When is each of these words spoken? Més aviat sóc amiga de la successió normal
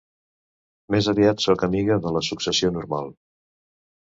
Més 0.95 1.09
aviat 1.13 1.43
sóc 1.45 1.65
amiga 1.67 1.99
de 2.07 2.15
la 2.17 2.23
successió 2.29 2.73
normal 2.79 3.15